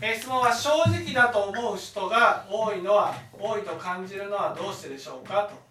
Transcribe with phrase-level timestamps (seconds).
[0.00, 5.68] え質問は正直だと思う人が多いのは多いと感じるのはどうしてでしょうかと。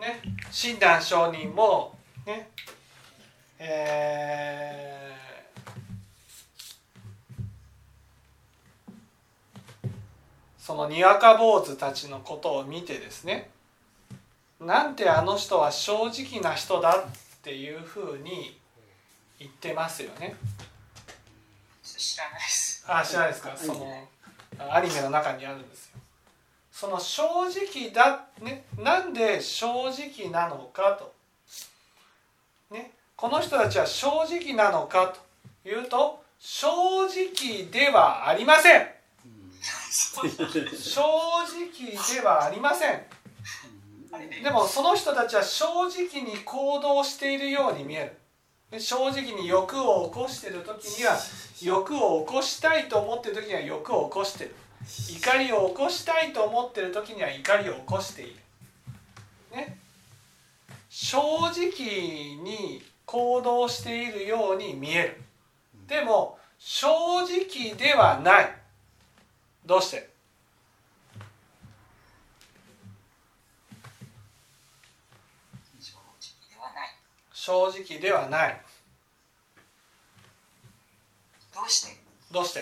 [0.00, 1.94] ね、親鸞上人も
[2.26, 2.48] ね
[3.58, 4.90] えー
[10.70, 13.50] そのにわか坊主たちのことを見てですね
[14.60, 17.02] なんてあの人は正直な人だっ
[17.42, 18.58] ていうふうに
[19.38, 20.36] 言ってますよね。
[21.82, 22.84] 知らないです。
[22.86, 23.56] あ知らないですか？
[23.56, 24.08] その
[24.70, 25.98] アニメの中にあるんですよ。
[26.70, 31.14] その正直だねなんで正直なのかと。
[32.70, 35.14] ねこの人たちは正直なのか
[35.62, 36.68] というと正
[37.06, 38.86] 直ではありません。
[40.12, 40.30] 正直
[42.14, 43.02] ではありません。
[44.42, 48.12] でもその人たちは正直に行動しているように見え
[48.70, 48.80] る。
[48.80, 51.16] 正直に欲を起こしている時には
[51.62, 54.54] 欲を起こしたいと思っている時には欲を起こしてる。
[55.10, 58.36] 怒りを起こしたいと思っている時には怒りを起こしている。
[59.52, 59.76] ね。
[60.88, 65.22] 正直に行動しているように見える。
[65.86, 66.88] でも正
[67.22, 68.56] 直ではない。
[69.66, 70.10] どうして
[75.80, 76.00] 正直
[76.48, 76.88] ではない。
[77.42, 78.60] 正直ではない。
[81.54, 81.96] どうして？
[82.30, 82.60] どうして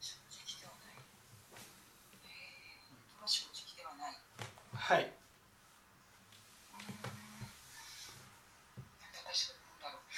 [0.00, 0.96] 正直ではない。
[2.24, 4.16] えー、正直ではない。
[4.74, 5.12] はい
[6.72, 6.88] なん
[9.12, 10.08] で私が言うんだろう。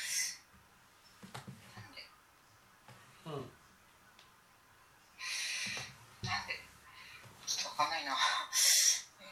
[1.82, 2.06] なんで
[3.26, 3.50] うん
[6.22, 6.54] なんで
[7.44, 8.12] ちょっとわかんないな。
[9.20, 9.24] え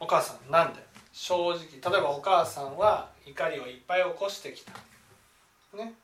[0.00, 0.80] お母さんなんで
[1.38, 4.72] 正直例えばお母さんは怒りをいっぱい起こしてきた。
[5.76, 5.94] ね。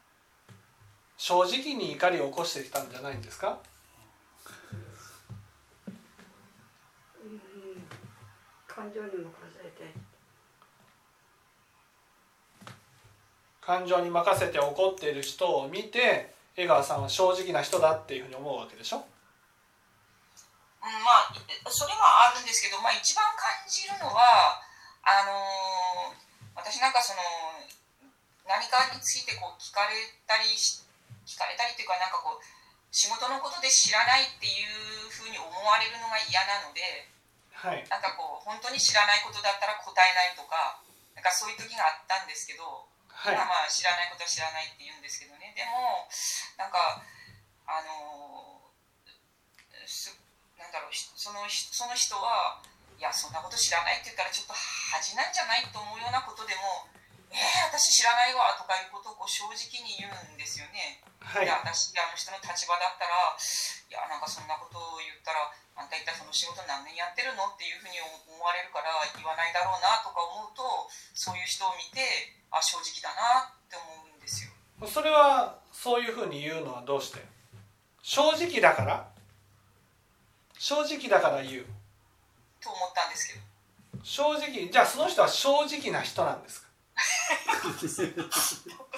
[1.16, 3.58] 正直に怒りを起こしてきたんじゃないんですか？
[8.68, 9.24] 感情に任
[9.56, 9.92] せて。
[13.60, 18.98] 感情に任せて怒っている人を見て江川さんは正直な人だっていうふうに思うわけでしょ？
[18.98, 19.04] ーうん、
[21.02, 24.62] まあそれはあるんですけど、まあ、一番感じるのは
[25.04, 27.20] あのー私なんかその
[28.46, 30.86] 何かについてこう聞かれたりし
[31.26, 32.40] 聞かれたりっていうかなんかこう
[32.94, 37.10] 仕事のことで知らないっていうふうに思われるのが嫌なので
[37.52, 37.82] はい。
[37.88, 40.78] なんかこう本当に知らないことだったら答えないとか
[41.16, 43.36] なんかそういう時があったんですけど、はい。
[43.36, 45.54] まあまあ知らないことは知らないって言うんですけどね。
[45.56, 46.04] でも
[46.60, 47.00] なんか
[47.66, 48.60] あの
[49.88, 50.12] す
[50.58, 52.60] なんだろうひそのひその人は
[52.98, 56.88] いやそんなこと知らないって言ったらちょっと恥なんじゃないと思うようなことでも
[57.34, 61.02] えー、私知らないわとかいうことをこう正直に言うんですよね。
[61.18, 70.62] はいいや私あの人の立場だったらいやなんかそんなことを言ったらあんた一体その仕事何年やってるのっていうふうに思われるから言わないだろうなとか思うと
[71.10, 72.06] そういう人を見て
[72.54, 74.54] あ正直だなって思うんですよ。
[74.86, 77.18] それはそういうふうに言うのはどうして？
[78.06, 79.10] 正直だから？
[80.54, 81.66] 正直だから言う
[82.64, 83.40] と思ったんですけど。
[84.02, 86.68] 正直じゃあその人は正直な人なんですか？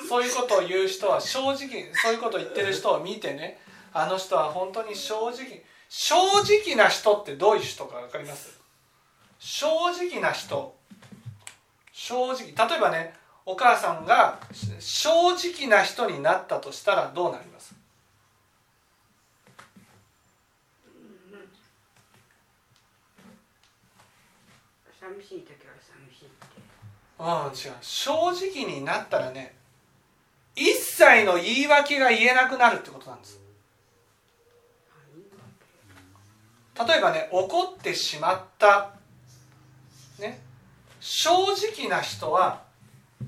[0.09, 3.60] そういうことを言う人は正直そういうことを言ってる人を見てね
[3.93, 8.59] あの人は本当に正直正直な人ってどういう人か分かります？
[9.38, 10.75] 正直な人。
[11.93, 12.69] 正直。
[12.69, 14.41] 例えばねお母さんが
[14.81, 17.75] 正直な人になったとしたらどうなります？
[25.06, 26.47] 寂しい時は寂しいって。
[27.19, 27.76] うん違う。
[27.81, 29.55] 正直になったらね
[30.56, 33.41] 一切の言い訳が言えなくなるってことなんです。
[36.76, 38.91] 例えばね怒ってしまった。
[40.19, 40.41] ね。
[41.00, 42.62] 正直な人は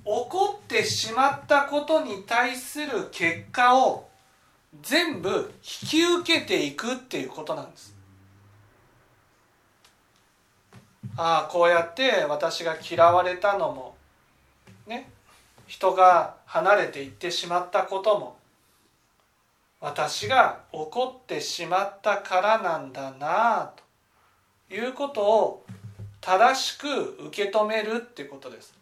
[0.05, 4.09] 怒ってしまったことに対する結果を
[4.83, 5.53] 全部
[5.83, 7.98] 引き受けていくっていうことなんです。
[11.21, 13.97] ああこうやって私が嫌われたのも
[14.87, 15.11] ね
[15.67, 18.37] 人が離れていってしまったことも
[19.81, 23.73] 私が怒ってしまったからなんだなあ
[24.69, 25.67] ということを
[26.21, 26.89] 正しく
[27.27, 28.75] 受け止めるってことです。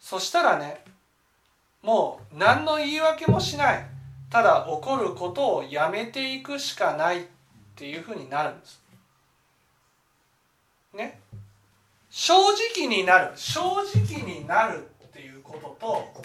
[0.00, 0.84] そしたらね
[1.82, 3.86] もう何の言い訳もしない。
[4.30, 7.24] ただ怒ることをやめていくしかないっ
[7.74, 8.80] ていうふうになるんです。
[10.94, 11.21] ね。
[12.14, 13.32] 正直になる。
[13.36, 16.22] 正直になるっていうことと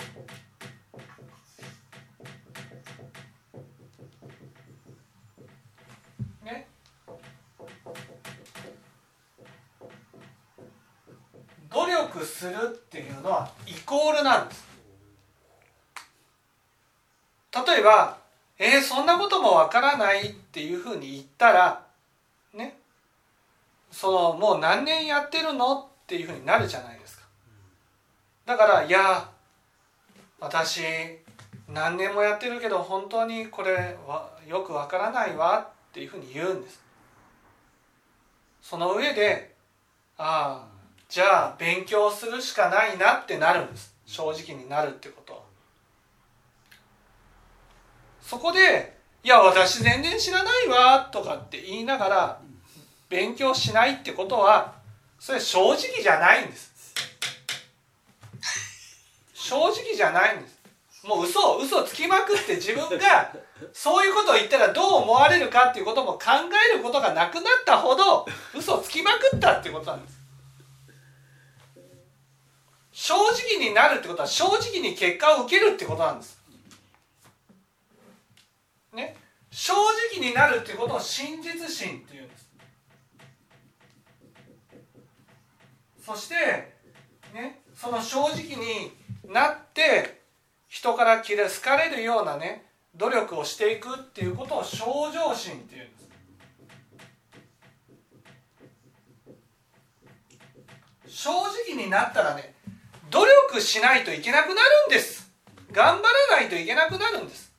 [6.44, 6.68] ね。
[11.72, 14.68] 努力するっていうのはイコールなんです。
[17.66, 18.18] 例えば
[18.60, 21.87] 「えー、そんなこともわからない」っていうふうに言ったら
[23.98, 25.80] そのもう何年やってるの？
[25.80, 27.26] っていうふうになるじゃないですか。
[28.46, 29.28] だからいや
[30.40, 30.84] 私
[31.68, 36.80] 何年もやってるけど本当にこれはよくわからないわっていうふうに言うんです。
[38.62, 39.56] その上で
[40.20, 40.68] ああ
[41.10, 43.96] じゃあ勉強するしかないなってなるんです。
[44.06, 45.44] 正直になるってこと。
[48.22, 52.40] そこで「いや私全然知らないわ」とかって言いながら
[53.10, 54.76] 勉強しないってことは
[55.20, 56.94] それ正直じゃないんです。
[59.34, 60.58] 正直じゃないんです。
[61.06, 63.34] もう嘘を嘘つきまくって自分が
[63.72, 66.20] そういうことを言ったらどう思われるかっていうことも考
[66.74, 70.18] えることがなくなったほど嘘つきまくったってことなんです。
[72.92, 76.38] 正直になるってことは正直に結果を受けるってことなんです。
[78.94, 79.16] ね？
[79.50, 82.47] 正直になるってことを真実心っていうんです。
[86.08, 86.36] そして
[87.34, 88.94] ねその正直に
[89.30, 90.22] なって
[90.70, 91.26] 人から好
[91.62, 92.64] かれるようなね
[92.96, 95.92] 努力をしていくっていうことを正常心っていうんで
[101.10, 101.24] す。
[101.26, 101.30] 正
[101.76, 102.54] 直になったらね
[103.10, 105.30] 努力しないといけなくなるんです。
[105.74, 107.52] 頑張らないといけなくなるんです。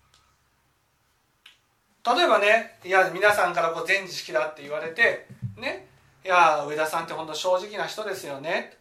[2.06, 5.26] 例えばねいや皆さんからこう全知識だって言われて
[5.58, 5.87] ね
[6.28, 8.76] いや上田さんって本当正直な人ですよね。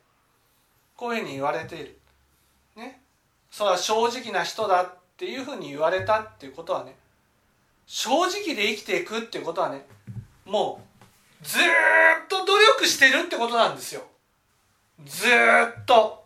[0.97, 1.97] こういうふうに言われている。
[2.75, 2.99] ね。
[3.49, 6.93] それは正直な人だっていうふうに言われたっていうことはね。
[7.85, 9.85] 正直で生きていくっていうことはね。
[10.43, 10.81] も
[11.41, 11.61] うずっ
[12.27, 14.03] と努力してるってことなんですよ。
[15.05, 16.25] ずっと。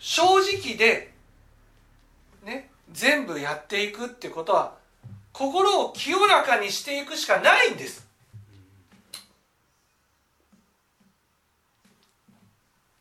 [0.00, 1.14] 正直で
[2.42, 4.82] ね全部やっていくってことは
[5.34, 8.06] 心を清らかにしていくしかないんです。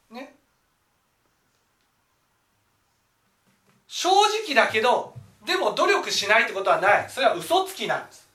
[0.10, 0.34] ね。
[3.88, 5.14] 正直だけど
[5.46, 7.10] でも努力しないってことはない。
[7.10, 8.28] それは嘘つきなんです。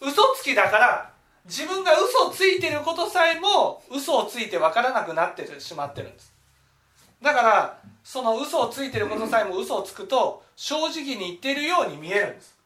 [0.00, 1.10] 嘘つきだから
[1.44, 6.32] 自分が嘘をついてることさえも嘘をついて分からなくなってしまってるんです。
[7.20, 12.59] だからその嘘をついてることさえも嘘をつくと正直に言ってるように見えるんです。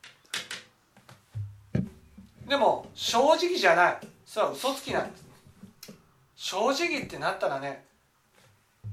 [2.49, 3.99] でも正直じゃない。
[4.26, 5.02] それは嘘つきな。
[5.02, 5.25] んです
[6.37, 7.85] 正直ってなったらね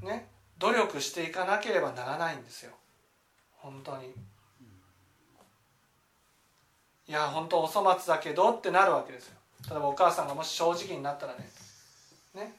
[0.01, 0.27] ね
[0.57, 2.71] 努力していかなければならないんですよ。
[3.57, 4.13] 本当に。
[7.07, 9.35] いや本当お粗末だけどってなるわけですよ。
[9.69, 11.49] 例えばお母さんがもし正直になったらね
[12.33, 12.53] ね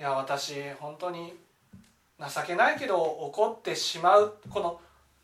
[0.00, 1.34] いや私本当に
[2.18, 4.80] 情けないけど怒ってしまうこの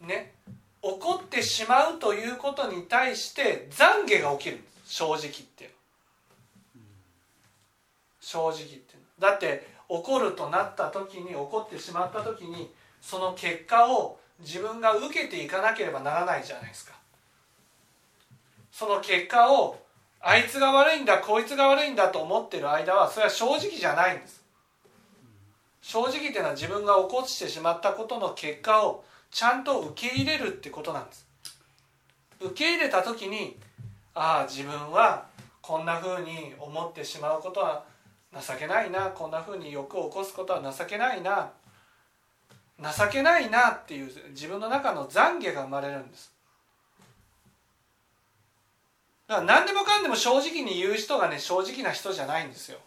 [0.06, 0.34] ね
[0.82, 4.70] 怒ってしまうということに対して懺悔が起きるんです。
[4.90, 5.70] 正直っていう
[8.20, 8.80] 正直っていう
[9.20, 12.68] だって怒るとなった時に怒ってしまった時に
[13.00, 16.94] その結果を自分が受けていかなければならないじゃないですか。
[18.72, 19.78] その結果を
[20.20, 24.42] あいつが悪いんだこいつが悪いんだと思ってる間はそれは正直じゃないんです。
[25.82, 31.26] 正直っていうのは自分が起こしてしまったことの結果をちゃんと受け入れるってことなんです。
[32.40, 33.56] 受け入れた時に
[34.14, 35.26] ああ自分は
[35.60, 37.84] こんなふうに思ってしまうことは
[38.34, 41.50] 情けないなこんなふうに欲を起こすことは情けないな
[42.80, 46.32] 情けないなっていう自分の中の懺悔が生まれるんです。
[49.28, 52.78] だから何でもかんでも正直に言う人がね正直な人じゃないんですよ。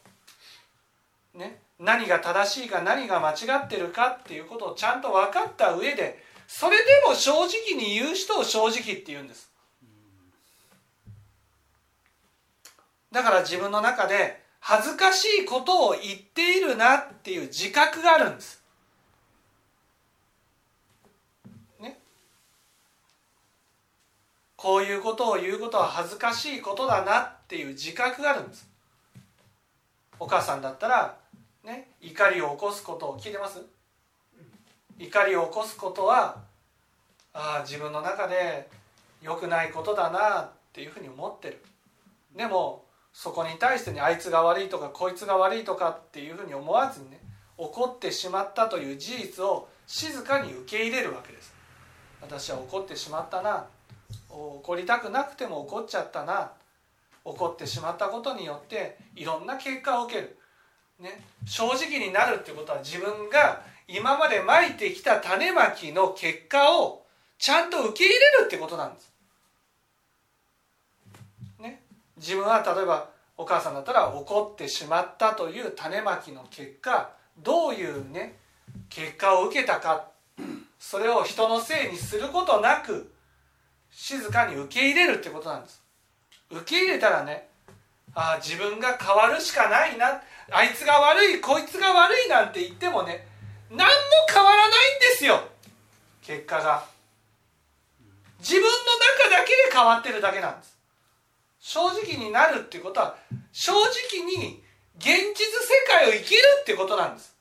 [1.36, 9.53] ね、何が正しいか何が間違ってるかっていうことをちゃんと分かった上でそれでも正直に言う人を正直って言うんです。
[13.14, 18.60] だから自分の中で恥ずかしいことを言っているなっていう自覚があるんです。
[21.80, 22.00] ね。
[24.56, 28.68] こういうことを言うことは恥ずかしいことだなっていう自覚があるんです。
[30.20, 31.18] お母さんだったら
[31.64, 33.62] ね、怒りを起こすことを聞いてます？
[34.98, 36.38] 怒りを起こすことは
[37.34, 38.70] ああ自分の中で
[39.22, 41.64] 良くないことだなっていうふうに思ってる。
[42.36, 42.83] でも
[43.14, 47.20] そこに対してねあいつが悪いとかこいつが悪いとかっていうふうに思わずにね
[47.58, 51.54] 怒ってしまったという事実を静かに受け入れるわけです。
[52.22, 53.66] 私は怒ってしまったな。
[54.30, 56.52] 怒りたくなくても怒っちゃったな。
[57.26, 60.38] 怒ってしまったことによっていろんな結果を受ける、
[61.00, 67.06] ね、正直になるっていうことは自分が今までまいてきた種まきの結果を
[67.38, 69.12] ちゃんと受け入れるってことなんです。
[71.60, 71.82] ね、
[72.24, 78.38] 自分は例えばお母さんだったら怒ってしまったという種まきの結果どういうね
[78.90, 80.08] 結果を受けたか
[80.80, 83.12] それを人のせいにすることなく
[83.92, 85.84] 静かに受け入れるってことなんです。
[86.50, 87.50] 受け入れたらね
[88.16, 93.28] ああ自分が変わるしかないなあいつが悪いこいつが悪いなんて言ってもね
[93.70, 93.86] 何も
[94.32, 95.42] 変わらないんですよ
[96.22, 96.86] 結果が。
[98.40, 100.73] 自分の中だけで変わってるだけなんです。
[101.66, 103.16] 正直になるっていうことは
[103.54, 104.62] 正直に
[104.98, 107.34] 現実世界を生きるってことなんです。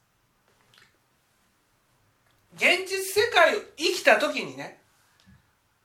[2.55, 4.79] 現実世界を生きた時にね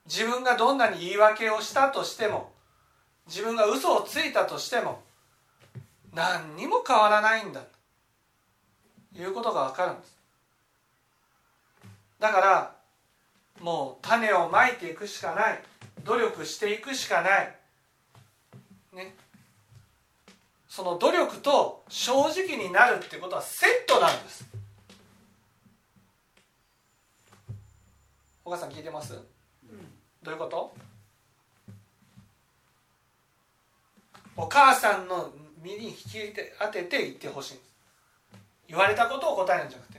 [0.06, 2.52] 自分がどんなに言い訳をしたとしても
[3.26, 5.02] 自分が嘘をついたとしても
[6.14, 7.62] 何にも変わらないんだ。
[9.16, 10.16] ということが分かるんです。
[12.20, 12.76] だから
[13.60, 15.60] もう種をまいていくしかない。
[16.04, 17.57] 努力していくしかない。
[18.98, 19.14] ね。
[20.68, 24.44] その努力と正直になるっていうことはセットなんです。
[28.44, 29.20] お母さん聞いてます、うん、
[30.22, 30.74] どういうこと？
[34.36, 36.02] お母さんの身に引き
[36.60, 37.54] 当てて言ってほしい。
[37.54, 37.68] んです
[38.68, 39.97] 言われたことを答えるんじゃなくて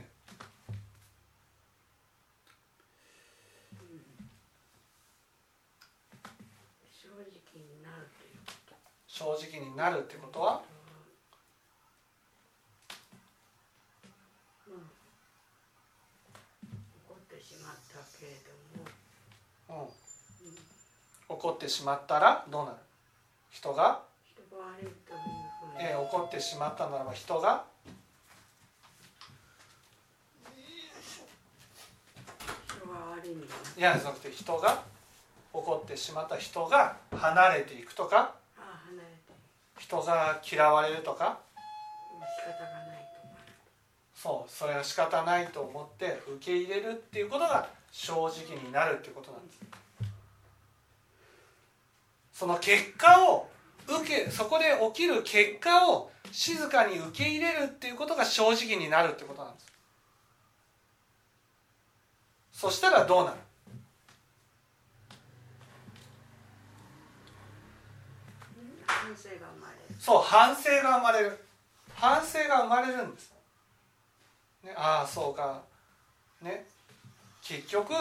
[9.12, 10.62] 正直になるってことは、
[14.68, 14.74] うん、
[17.06, 18.32] 怒ってしまったけれ
[19.68, 19.92] ども、
[21.28, 22.76] うん、怒ってしまったらどうなる？
[23.50, 24.00] 人が？
[25.78, 27.64] えー、怒ってしまったならば人が？
[33.76, 34.82] いやじゃなくて人が？
[35.52, 38.39] 怒ってしまった人が離れていくとか？
[39.80, 41.38] 人が嫌われるとか？
[44.14, 49.60] そうそれは仕方ないと思って受け入れるっていうことが正直になるっていうことなんです。
[52.34, 53.48] その結果を
[53.88, 59.66] 受けそこで起きる結果を静かに受け入れるっていうことが正直になるってことなんです。
[62.52, 63.36] そしたらどうなる
[68.86, 69.46] 反省が
[69.98, 71.38] そう反省が生まれる。
[71.94, 73.34] 反省が生まれるんです、
[74.64, 75.62] ね、ああそうか。
[76.40, 76.66] ね
[77.42, 77.92] 結局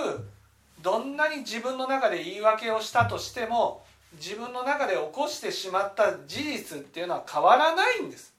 [0.82, 8.34] どんなに自分の中で言い訳をしたとしても自分の中で起こしてしまった事実っていうのは変わらないんです。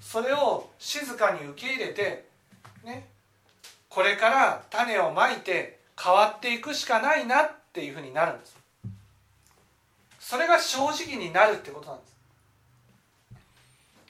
[0.00, 2.26] それを静かに受け入れて
[2.84, 3.08] ね
[3.88, 8.63] これから種をまいて変わっていくしかないなっていうふうになるんです。
[10.24, 12.14] それが正直になるってことなんです。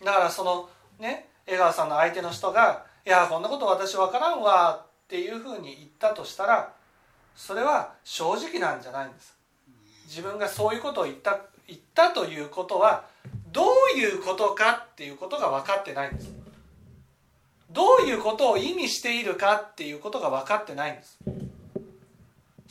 [0.04, 0.68] だからその
[1.00, 6.72] ね江川さんの相手の人が「いやこんなこと私分からんわ」っていうふうに言ったとしたら
[7.34, 9.34] それは正直なんじゃないんです。
[10.06, 13.06] 自分がそういうことを言った言ったということは
[13.50, 16.30] どういうことかっていうことが分かってないんです。
[17.70, 21.18] どういうことを意味しているかっていうことが分かってないんです。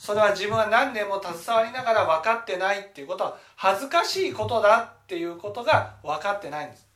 [0.04, 6.86] それは自分は何年も携わりながら分かってないっていうことは恥ずかしいことだっていうことが分かってないんです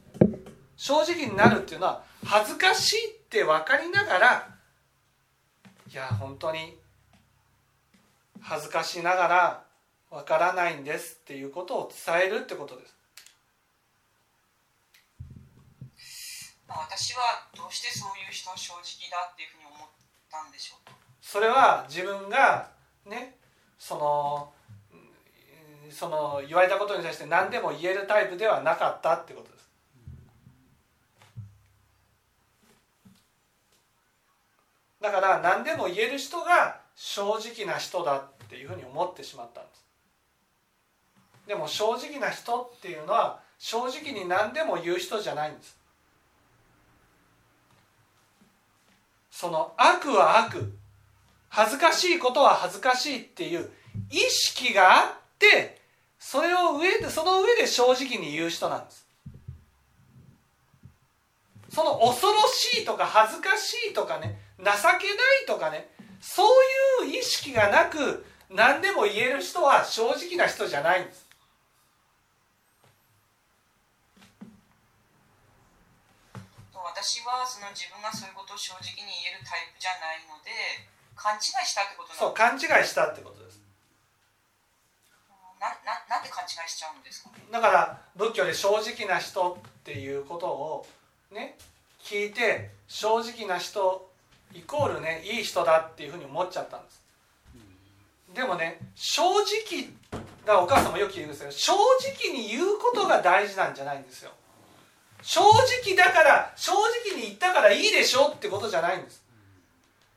[0.77, 4.49] 正直になるっていうのは恥ずかしいって分かりながら
[5.91, 6.77] いや本当に
[8.43, 9.63] 恥ずかしながら
[10.11, 12.95] 分からないんですっていうことを伝えるってことです。
[16.69, 17.21] 私は
[17.57, 19.89] どうしてそういう人正直だっていうふうに思っ
[20.31, 22.77] たんでしょうそれは自分が
[23.09, 23.37] ね
[23.79, 24.53] その
[25.91, 29.69] その言われたことに対して何でも言えるタイプではなかったってことです。
[35.01, 39.85] だから何でも言える人が正直な人だっていうふうに思ってしまったんです。
[41.47, 45.79] でも正直な人っていうのは正直に何でも言う人じゃないんです。
[49.31, 50.78] その悪は悪
[51.49, 53.71] 恥ずかしいことは恥ずかしいっていう
[54.11, 55.81] 意識があって
[56.19, 59.07] それを上でその上で正直に言う人なんです。
[61.71, 64.99] その恐ろしいとか恥ずかしいとかね情けない
[65.47, 65.89] とかね
[66.21, 66.43] そ
[67.05, 71.29] ういう意識がなく何でも言える人は正直な人じゃないんです。
[76.75, 80.51] 私はその自分がそういうことを正直に言えるタイプじゃないので
[81.19, 83.61] 勘違いしたってことそう勘違いしたってことです。
[85.61, 87.31] なななんで勘違いしちゃうんですか？
[87.51, 90.87] だから仏教で正直な人っていうことを
[91.33, 91.59] ね
[92.01, 94.09] 聞いて正直な人
[94.55, 97.03] イコールねいい人だっていうふうに思っちゃったんです。
[98.33, 104.31] でもね正直だからお母さんもよく言うんですけど正直に言うことが大事なんじゃないんですよ。
[105.21, 109.21] 正直だから正直に言ったからいいでしょってことじゃないんです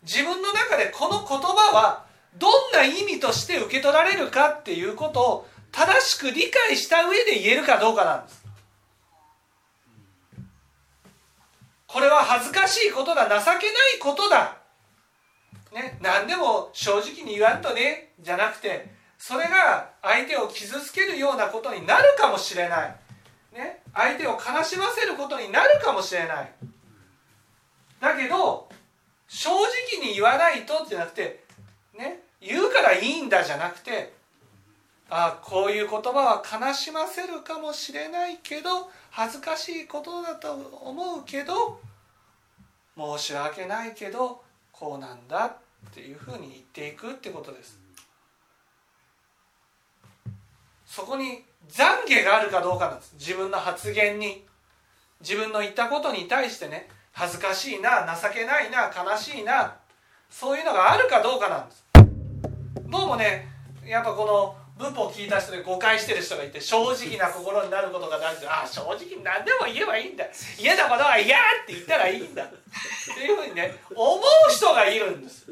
[0.03, 2.05] 自分の中でこの言葉は
[2.37, 8.41] どんな意味として受け取られるかっていうことを正しく理解した上で言えるかどうかなんです。
[11.87, 13.57] これは恥ずかしいことだ情けな
[13.95, 14.57] いことだ。
[15.73, 22.95] ね何でも正直に言わんとねじゃなくてそれが相手を傷つけるようなことになるかもしれない。
[23.53, 26.51] ね、相手を悲しませることになるかもしれない。
[27.99, 28.70] だけど
[29.33, 31.41] 正直に言わないとじゃなくて、
[31.97, 34.11] ね、言うからいいんだじゃなくて
[35.09, 40.51] あこういう言葉は悲しませるかもしれないけど恥ずかしいことだと
[40.83, 41.79] 思うけど
[42.97, 44.41] 申し訳ないけど
[44.73, 47.79] こうなんだっていうふうに言っていくってことです。
[50.85, 54.45] そこに懺悔があるかどうかなんです自分の発言に
[55.21, 59.75] 自分の言ったことに対してね恥ずかしいな情けないな悲しいな
[60.29, 61.85] そういうのがあるかどうかなんです。
[62.89, 63.47] どうもね
[63.85, 68.47] やっぱこの文法を聞いた人で誤解してる人がいて正直な心になることが大事。
[68.47, 70.25] ああ正直に何でも言えばいいんだ。
[70.57, 72.43] 嫌なことは嫌って言ったらいいんだ。
[72.45, 74.19] っていうふうにね思う
[74.49, 75.51] 人がいるんです。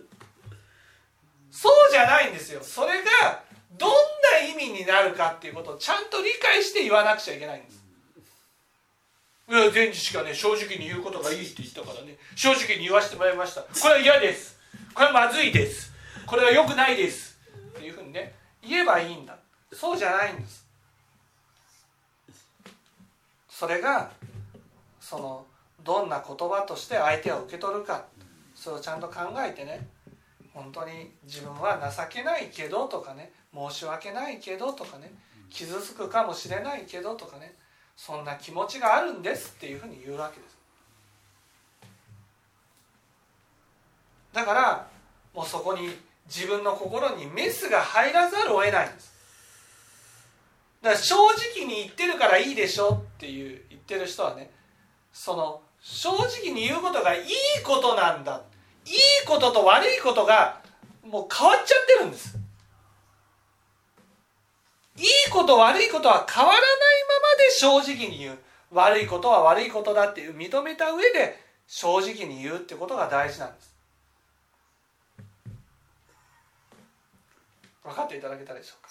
[1.52, 2.62] そうじゃないんですよ。
[2.64, 3.44] それが
[3.78, 7.79] どんな意味になるかっていうことをちゃんと理解して言わなくちゃいけないんです。
[9.50, 12.18] 前治しかね正直に言うことがいいって言ったからね。
[12.36, 13.62] 正直に言わせてもらいました。
[13.62, 14.60] これは嫌です。
[14.94, 15.92] これはまずいです。
[16.28, 17.40] これは良くないです。
[17.78, 19.38] っていうふうにね言えばいいんだ。
[19.74, 20.68] そうじゃないんです。
[23.50, 24.12] それが
[25.00, 25.46] その
[25.84, 28.06] どんな言葉として相手を受け取るか。
[28.54, 29.88] それをちゃんと考えてね。
[30.54, 33.32] 本当に自分は情けないけどとかね。
[33.54, 35.12] 申し訳ないけどとかね。
[35.50, 37.56] 傷つくかもしれないけどとかね。
[38.06, 40.58] そんな気持ちがあるんですっていうふうに言うわけです。
[44.32, 44.88] だから
[45.36, 45.90] もうそこに
[46.26, 49.12] 自分の心にメスが入らざるを得ないんです。
[50.82, 54.50] だから正直に言ってるからいいでしょっていう言ってる人はね
[55.12, 57.26] その正直に言うことがいい
[57.66, 58.42] ことなんだ。
[58.86, 58.96] いい
[59.28, 60.62] ことと悪いことが
[61.04, 62.39] もう変わっちゃってるんです。
[65.00, 66.70] いいこと悪いことは変わらない
[67.08, 68.40] ままで正直に言う。
[68.72, 73.74] 悪いことは悪いことだっていう認めた上で正直に言うってことが大事なんです。
[77.84, 78.90] 分かっていただけたでしょうか？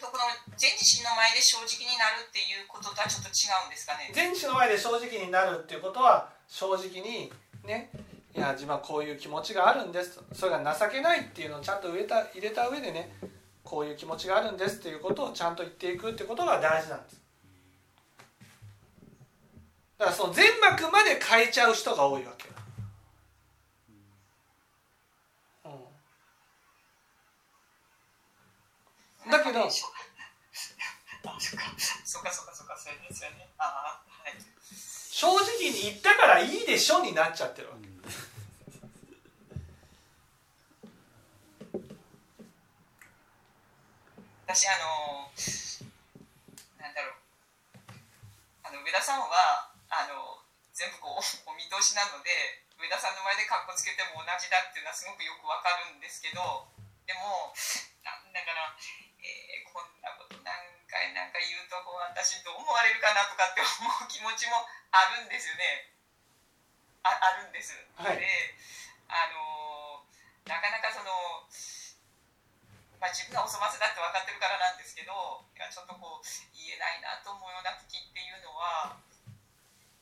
[0.00, 0.22] この
[0.56, 4.12] 全自身の前で正直になるっていうこととはちょっと違うんですかね？
[4.14, 7.32] 全知の前で正直になるっていうことは正直に
[7.66, 7.90] ね
[8.36, 10.34] いや自分はこういう気持ちがあるんですと。
[10.34, 13.10] それが情けないっていうのをちゃんと入れた入れた上でね
[13.70, 17.20] こういう気持ちがあるんですっていうことをちゃんと言っていくってことが大事なんです。
[19.96, 22.50] だからその全幕まで変えちゃう人が多いわけ。
[29.30, 29.70] だけど
[35.12, 37.99] 正直に言ったからいいでしょになっちゃってるわけ
[44.50, 45.30] 私あの
[46.82, 47.22] なんだろう。
[48.66, 50.42] あの上田さんはあの
[50.74, 56.66] 全部こう お見通しなので上田さんの前でカッコつけても同じだっていうのはすごくよくわかるんですけど
[57.06, 57.54] でも
[58.02, 58.74] なんだから、
[59.22, 60.50] えーこんなこと何
[60.90, 65.94] 回何回言うとこう私どう思われるかなとかって 思う気持ちもあるんですよね。
[67.04, 68.16] ああるんです、はい。
[68.18, 79.00] でょっとこう言えないなと思うような時っていうのは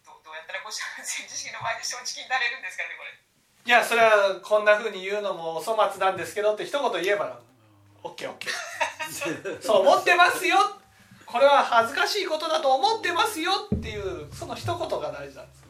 [0.02, 3.14] どどうやったらこう全知識の前で正直になれるんですかねこれ。
[3.14, 7.38] いいやそれはこんなふうに言うのもお粗末なんですけどって一言言えば
[8.02, 8.48] OKOK
[9.60, 10.56] そう思ってますよ。
[11.26, 15.68] これは恥ずかしいことだと思ってますよっていうその一言が大事なんです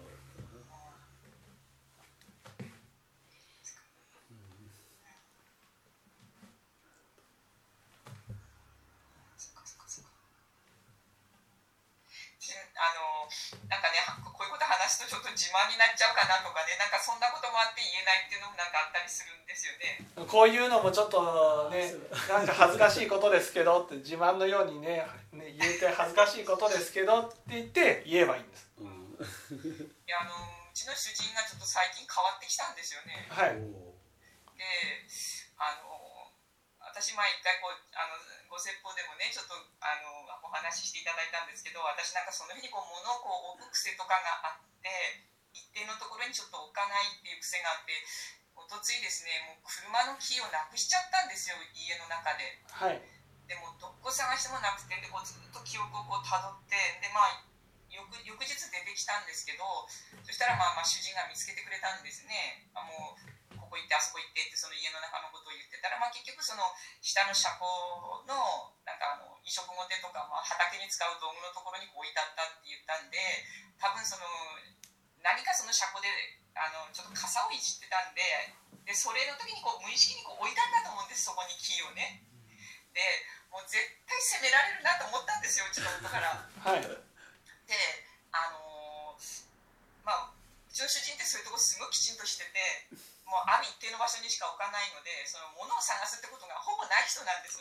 [12.78, 13.26] あの
[13.66, 18.28] なんかねこういうこと話すとちょっと自慢になっちゃうかなとかねなんかそんなこともあって言えない
[18.98, 20.26] ったりするんですよね。
[20.26, 21.94] こういうのもちょっとね
[22.26, 28.66] なんか恥ずかしいことですけどって自慢のようにねね言うて恥ずかしいことですけどって言って言えばいいんです。
[29.54, 33.26] いやあのうちの主人がちょっと最近変わってきたんですよね。
[33.30, 33.54] はい。
[33.54, 34.66] で
[35.58, 36.30] あの
[36.82, 38.18] 私前一回こうあの
[38.50, 44.88] ご説法でもねちょっとあのお話ししていただいたんですけど私なんかその日にこう物をこう置く癖とかがあって
[45.54, 47.92] 一定のところにちょっと置かないっていう癖があって
[48.58, 52.58] おとついですねもう車のキーをなくしちゃったんですよ家の中で。
[52.68, 53.00] はい
[53.48, 57.40] でもどこ探してもなくてでこうずっと記憶をこうたどってでまあ
[57.88, 59.64] 翌翌日出てきたんですけど
[60.20, 67.64] そしたらまあまあ主人が見つけてくれたんですねあもうここ行ってあそこ行ってってその家の中のことを言ってたら、まあ、結局その下の車庫
[68.28, 68.36] の
[68.84, 73.16] なんかあの移植ごてとか、まあ、畑に使う道具のところにこう置いてあったって言ったんで
[73.80, 74.28] 多分その
[75.24, 76.08] 何かその車庫で
[76.58, 78.22] あのちょっと傘をいじってたんで
[78.84, 82.24] でそれの時にこう無意識にこう置いたんだと思うんですそこにキーをね。
[82.92, 83.00] で
[83.52, 86.34] もう絶対責められるなと思ったんですようちの夫から。
[86.64, 87.76] はいで
[88.32, 89.44] あのー
[90.04, 92.88] まあうちの主人ってそういうとこすごいきちんとしてて
[93.28, 97.60] もうある一定の場所にしか置かないのでその物を探すってことがほぼない人なんです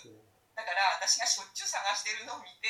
[0.57, 2.65] だから私がしょっちゅう探してるのを見て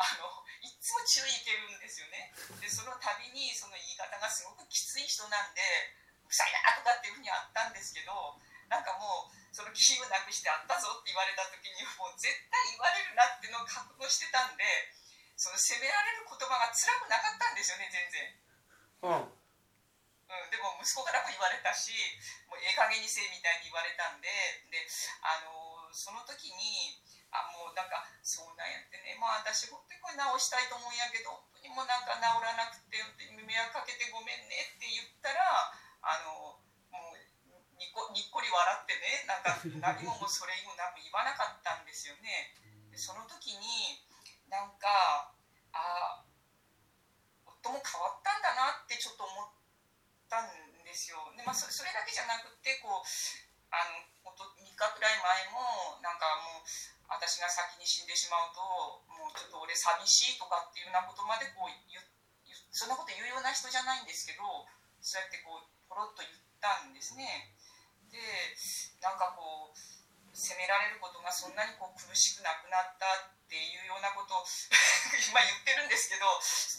[0.00, 0.24] あの
[0.64, 2.32] いっつも注意いけるんですよね
[2.64, 5.60] でその度にその言い方がすごくきつい人なんで
[6.24, 8.40] うるさいなとかっていうふうにあったんですけど
[8.72, 14.64] なんかもうそのキーをなくしてあったぞって言われた時にもう絶対言われるなっていうのを覚悟してたんで
[15.36, 18.32] その責められる言葉が辛くなかったんですよね全然。
[19.04, 21.92] うんうん、でも息子からも言われたし
[22.48, 24.32] もうええ加減にせえみたいに言われたんで
[24.72, 24.80] で、
[25.20, 32.98] あのーその時にあもうなんかそうなんやってねまあ私本当にこれ直したいと思うんやけど本当にもうなんか治らなくて
[33.32, 36.58] 迷惑かけてごめんねって言ったらあの
[36.90, 37.18] もう
[37.76, 39.58] にこにっこり笑ってねなんか
[39.94, 42.54] 何ももうそれ以後なく言わなかったんですよね。
[42.90, 44.00] でその時に
[44.48, 45.34] なんか
[45.74, 46.24] あ
[47.44, 49.50] 夫も変わったんだなってちょっと思っ
[50.30, 50.50] たん
[50.86, 51.18] ですよ。
[51.36, 53.06] でまあ、そそれだけじゃなくてこう
[53.74, 58.60] あのほんと3日くらい前もなんかもう私が先に死んでしまうと
[59.08, 61.96] もうちょっと俺寂しいとかっていうようなことまでこう言
[62.76, 64.44] そんなこと言うような人じゃないんですけど
[65.00, 67.56] そうやってこうポロッと言ったんですね。
[68.12, 68.20] で
[69.00, 69.76] なんかこう
[70.36, 74.44] 責められることがそんなにこう苦しくなくなったっていうようなことを
[75.32, 76.28] 今言ってるんですけど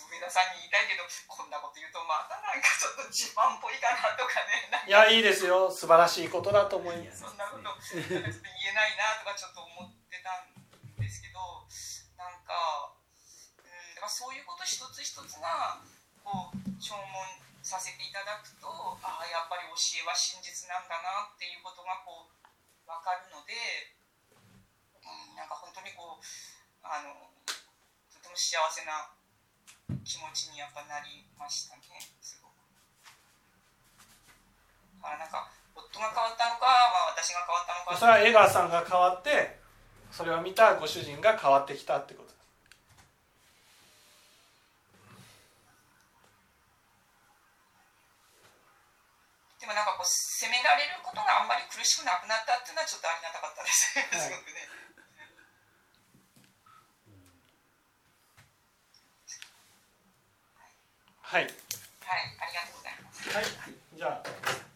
[0.06, 4.86] 上田さんに言いたいけどこんなこと言うとまたなんかちょっと自慢っぽいかなとかね。
[4.86, 5.72] いやいいですよ。
[5.74, 7.26] 素晴らしいことだと思います。
[7.26, 10.54] そんなこと言えないなとかちょっと思ってたん
[11.00, 11.40] ですけど
[12.18, 12.94] なんか、
[13.62, 15.82] うん、だからそういうこと一つ一つが
[16.26, 17.04] こう弔問
[17.62, 18.68] させていただくと
[19.04, 22.32] ああやっぱり教えは真実なんだなっていうことがこう
[22.88, 23.54] 分かるので、
[25.04, 26.24] うん、なんか本当にこう
[26.80, 27.28] あの
[28.08, 29.12] とても幸せな
[30.08, 31.84] 気持ちにやっぱなりましたね
[32.24, 32.56] すごく。
[35.04, 39.57] だからなんか夫が変わったのか、まあ、私が変わったのかそれは江川さんが変わって
[40.12, 42.28] それを見たご主人が変わってきたってこと。
[42.28, 42.38] です
[49.62, 54.22] でもなんかこう責められることがあんまり苦しくなくなったっていうのはちょっとありがたかったです、はい。
[54.22, 54.70] すごくね。
[61.22, 61.44] はい。
[61.44, 61.52] はい、
[62.40, 63.30] ありがとうございます。
[63.30, 63.46] はい。
[63.98, 64.67] じゃあ